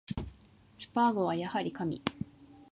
[0.79, 2.01] スパーゴはやはり神